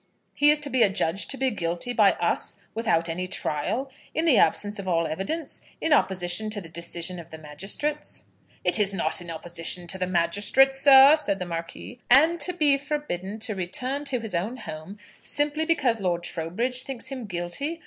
[0.33, 4.35] He is to be adjudged to be guilty by us, without any trial, in the
[4.35, 8.23] absence of all evidence, in opposition to the decision of the magistrates"
[8.65, 11.99] "It is not in opposition to the magistrates, sir," said the Marquis.
[12.09, 17.09] "And to be forbidden to return to his own home, simply because Lord Trowbridge thinks
[17.09, 17.79] him guilty!